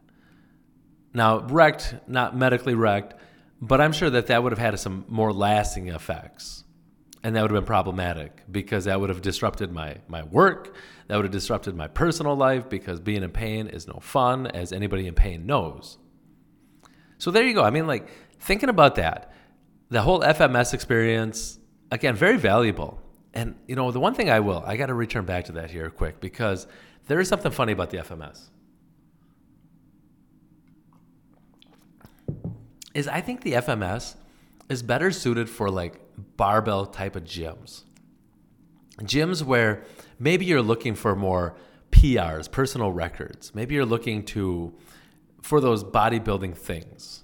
[1.12, 3.14] Now, wrecked, not medically wrecked,
[3.60, 6.64] but I'm sure that that would have had some more lasting effects.
[7.22, 10.76] And that would have been problematic because that would have disrupted my, my work.
[11.08, 14.72] That would have disrupted my personal life because being in pain is no fun, as
[14.72, 15.98] anybody in pain knows.
[17.18, 17.64] So there you go.
[17.64, 19.32] I mean, like, thinking about that,
[19.88, 21.58] the whole FMS experience,
[21.90, 23.00] again, very valuable.
[23.34, 25.70] And, you know, the one thing I will, I got to return back to that
[25.70, 26.66] here quick because
[27.06, 28.50] there is something funny about the FMS.
[32.96, 34.16] is I think the FMS
[34.70, 36.00] is better suited for like
[36.38, 37.84] barbell type of gyms.
[39.02, 39.84] Gyms where
[40.18, 41.54] maybe you're looking for more
[41.90, 43.54] PRs, personal records.
[43.54, 44.72] Maybe you're looking to
[45.42, 47.22] for those bodybuilding things.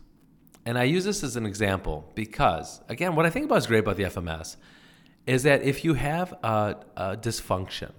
[0.65, 3.81] And I use this as an example because again, what I think about is great
[3.81, 4.57] about the FMS
[5.27, 7.93] is that if you have a, a dysfunction,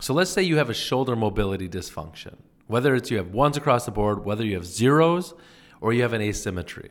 [0.00, 3.84] so let's say you have a shoulder mobility dysfunction, whether it's you have ones across
[3.84, 5.34] the board, whether you have zeros,
[5.80, 6.90] or you have an asymmetry.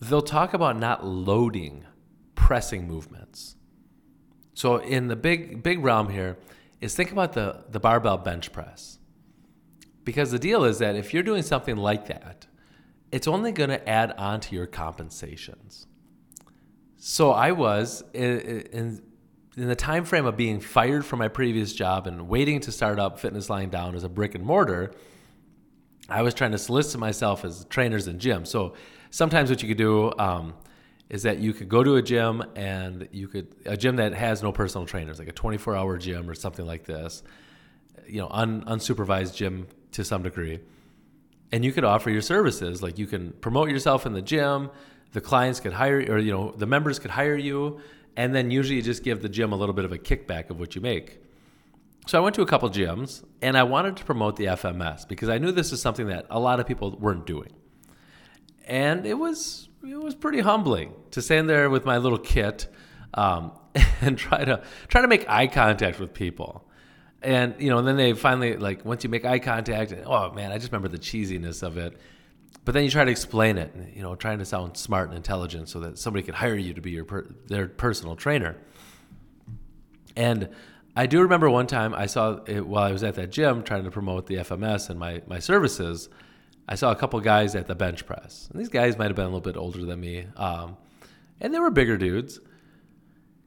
[0.00, 1.84] They'll talk about not loading
[2.34, 3.56] pressing movements.
[4.54, 6.38] So in the big big realm here
[6.80, 8.98] is think about the, the barbell bench press.
[10.04, 12.46] Because the deal is that if you're doing something like that,
[13.12, 15.86] it's only going to add on to your compensations.
[16.96, 18.40] So I was in,
[18.72, 19.02] in,
[19.56, 23.18] the time frame of being fired from my previous job and waiting to start up
[23.18, 24.92] Fitness Lying Down as a brick and mortar
[26.08, 28.48] I was trying to solicit myself as trainers in gyms.
[28.48, 28.74] So
[29.10, 30.54] sometimes what you could do um,
[31.08, 34.42] is that you could go to a gym and you could a gym that has
[34.42, 37.22] no personal trainers, like a 24 hour gym or something like this,
[38.06, 40.60] you know, un, unsupervised gym to some degree,
[41.52, 42.82] and you could offer your services.
[42.82, 44.70] Like you can promote yourself in the gym.
[45.12, 47.80] The clients could hire, or you know, the members could hire you,
[48.16, 50.58] and then usually you just give the gym a little bit of a kickback of
[50.58, 51.20] what you make.
[52.06, 55.28] So I went to a couple gyms and I wanted to promote the FMS because
[55.28, 57.52] I knew this is something that a lot of people weren't doing.
[58.66, 62.66] and it was it was pretty humbling to stand there with my little kit
[63.14, 63.52] um,
[64.00, 66.65] and try to try to make eye contact with people.
[67.26, 70.52] And you know, and then they finally like once you make eye contact, oh man,
[70.52, 71.98] I just remember the cheesiness of it.
[72.64, 75.68] But then you try to explain it, you know, trying to sound smart and intelligent
[75.68, 78.56] so that somebody could hire you to be your per- their personal trainer.
[80.14, 80.50] And
[80.94, 83.82] I do remember one time I saw it while I was at that gym trying
[83.84, 86.08] to promote the FMS and my my services.
[86.68, 89.24] I saw a couple guys at the bench press, and these guys might have been
[89.24, 90.76] a little bit older than me, um,
[91.40, 92.38] and they were bigger dudes.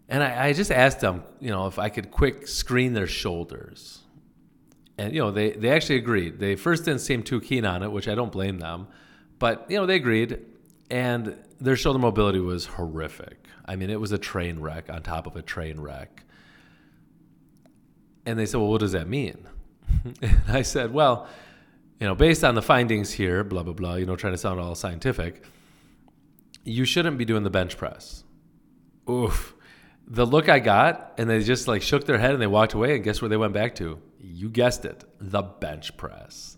[0.09, 3.99] And I, I just asked them, you know, if I could quick screen their shoulders,
[4.97, 6.39] and you know, they they actually agreed.
[6.39, 8.87] They first didn't seem too keen on it, which I don't blame them,
[9.37, 10.39] but you know, they agreed,
[10.89, 13.45] and their shoulder mobility was horrific.
[13.65, 16.23] I mean, it was a train wreck on top of a train wreck.
[18.25, 19.47] And they said, well, what does that mean?
[20.21, 21.27] and I said, well,
[21.99, 24.59] you know, based on the findings here, blah, blah, blah, you know, trying to sound
[24.59, 25.43] all scientific,
[26.63, 28.23] you shouldn't be doing the bench press.
[29.09, 29.53] Oof.
[30.09, 32.95] The look I got, and they just like shook their head and they walked away,
[32.95, 33.99] and guess where they went back to?
[34.19, 36.57] You guessed it, the bench press.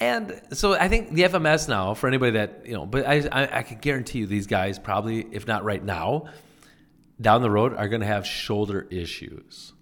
[0.00, 3.58] And so I think the FMS now, for anybody that, you know, but I, I,
[3.58, 6.24] I can guarantee you these guys probably, if not right now,
[7.20, 9.74] down the road are going to have shoulder issues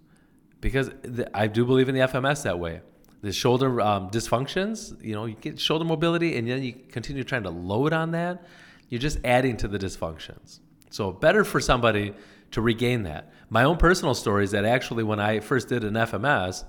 [0.60, 2.80] because the, I do believe in the FMS that way.
[3.20, 7.44] The shoulder um, dysfunctions, you know, you get shoulder mobility and then you continue trying
[7.44, 8.44] to load on that,
[8.88, 10.60] you're just adding to the dysfunctions.
[10.90, 12.14] So, better for somebody
[12.50, 13.32] to regain that.
[13.50, 16.64] My own personal story is that actually, when I first did an FMS,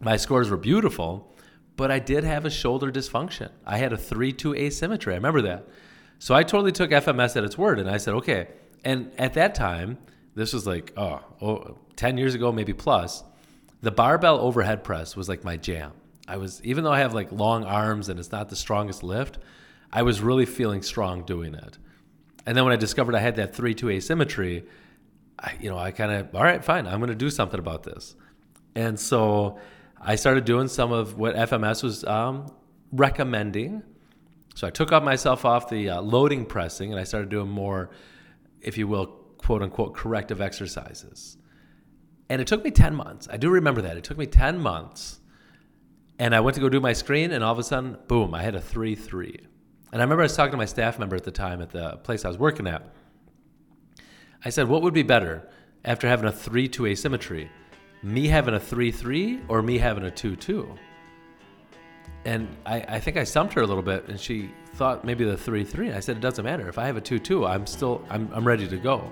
[0.00, 1.34] my scores were beautiful,
[1.76, 3.50] but I did have a shoulder dysfunction.
[3.66, 5.14] I had a 3 2 asymmetry.
[5.14, 5.68] I remember that.
[6.18, 8.48] So, I totally took FMS at its word and I said, okay.
[8.84, 9.98] And at that time,
[10.34, 13.24] this was like, oh, oh 10 years ago, maybe plus,
[13.80, 15.92] the barbell overhead press was like my jam.
[16.26, 19.38] I was, even though I have like long arms and it's not the strongest lift,
[19.92, 21.78] I was really feeling strong doing it.
[22.46, 24.64] And then when I discovered I had that 3 2 asymmetry,
[25.38, 27.82] I, you know, I kind of, all right, fine, I'm going to do something about
[27.82, 28.14] this.
[28.74, 29.58] And so
[30.00, 32.52] I started doing some of what FMS was um,
[32.92, 33.82] recommending.
[34.54, 37.90] So I took off myself off the uh, loading pressing and I started doing more,
[38.60, 39.06] if you will,
[39.38, 41.36] quote unquote corrective exercises.
[42.28, 43.28] And it took me 10 months.
[43.30, 43.96] I do remember that.
[43.96, 45.20] It took me 10 months.
[46.18, 48.42] And I went to go do my screen, and all of a sudden, boom, I
[48.42, 49.40] had a 3 3.
[49.94, 51.98] And I remember I was talking to my staff member at the time at the
[51.98, 52.82] place I was working at.
[54.44, 55.48] I said, What would be better
[55.84, 57.48] after having a 3 2 asymmetry?
[58.02, 60.68] Me having a 3 3 or me having a 2 2?
[62.24, 65.36] And I, I think I stumped her a little bit, and she thought maybe the
[65.36, 65.92] 3 3.
[65.92, 66.68] I said, It doesn't matter.
[66.68, 69.08] If I have a 2 2, I'm still, I'm, I'm ready to go.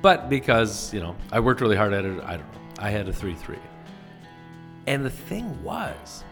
[0.00, 2.60] But because, you know, I worked really hard at it, I don't know.
[2.78, 3.58] I had a 3 3.
[4.86, 6.24] And the thing was,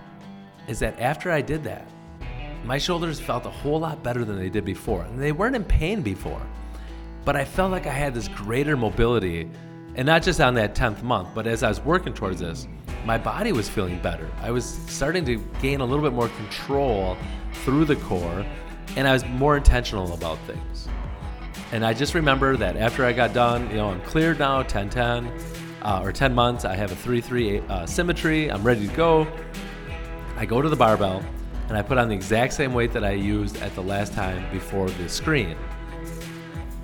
[0.67, 1.87] is that after I did that,
[2.65, 5.03] my shoulders felt a whole lot better than they did before.
[5.03, 6.41] And they weren't in pain before.
[7.25, 9.51] But I felt like I had this greater mobility.
[9.95, 12.69] And not just on that 10th month, but as I was working towards this,
[13.05, 14.31] my body was feeling better.
[14.43, 17.17] I was starting to gain a little bit more control
[17.65, 18.45] through the core,
[18.97, 20.89] and I was more intentional about things.
[21.73, 24.91] And I just remember that after I got done, you know, I'm cleared now, 10
[24.91, 25.33] 10
[25.83, 26.65] uh, or 10 months.
[26.65, 28.51] I have a 3 3 uh, symmetry.
[28.51, 29.27] I'm ready to go.
[30.37, 31.25] I go to the barbell
[31.69, 34.51] and I put on the exact same weight that I used at the last time
[34.53, 35.57] before the screen.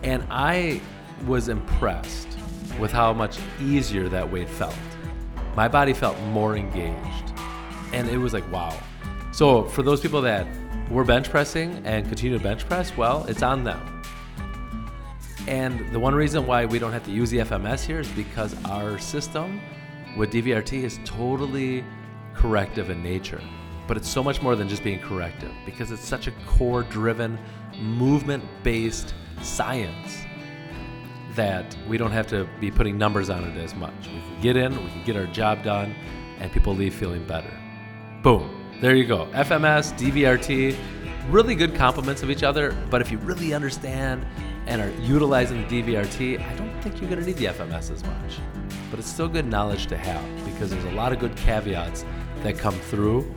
[0.02, 0.80] And I
[1.26, 2.28] was impressed
[2.80, 4.74] with how much easier that weight felt.
[5.54, 7.32] My body felt more engaged.
[7.92, 8.76] And it was like, wow.
[9.32, 10.46] So, for those people that
[10.90, 14.02] were bench pressing and continue to bench press, well, it's on them.
[15.46, 18.54] And the one reason why we don't have to use the FMS here is because
[18.64, 19.60] our system
[20.16, 21.84] with DVRT is totally
[22.34, 23.40] corrective in nature.
[23.92, 27.38] But it's so much more than just being corrective because it's such a core driven,
[27.78, 29.12] movement based
[29.42, 30.16] science
[31.34, 33.92] that we don't have to be putting numbers on it as much.
[34.06, 35.94] We can get in, we can get our job done,
[36.38, 37.52] and people leave feeling better.
[38.22, 38.78] Boom.
[38.80, 39.26] There you go.
[39.32, 40.74] FMS, DVRT,
[41.28, 44.24] really good complements of each other, but if you really understand
[44.64, 48.02] and are utilizing the DVRT, I don't think you're going to need the FMS as
[48.04, 48.38] much.
[48.90, 52.06] But it's still good knowledge to have because there's a lot of good caveats
[52.42, 53.30] that come through.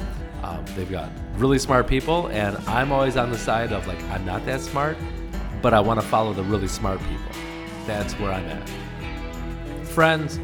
[0.44, 4.26] Um, they've got really smart people, and I'm always on the side of like, I'm
[4.26, 4.98] not that smart,
[5.62, 7.32] but I want to follow the really smart people.
[7.86, 8.70] That's where I'm at.
[9.88, 10.40] Friends,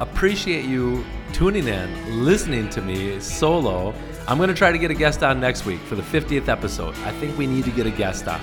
[0.00, 3.94] appreciate you tuning in, listening to me solo.
[4.26, 6.94] I'm going to try to get a guest on next week for the 50th episode.
[7.04, 8.40] I think we need to get a guest on.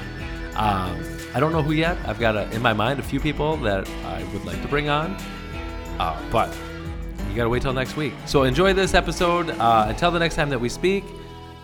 [0.56, 1.98] Um, I don't know who yet.
[2.08, 4.90] I've got a, in my mind a few people that I would like to bring
[4.90, 5.16] on,
[6.00, 6.56] uh, but
[7.38, 8.14] you got to wait till next week.
[8.26, 9.52] So enjoy this episode.
[9.52, 11.04] Uh, until the next time that we speak,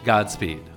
[0.03, 0.72] Godspeed.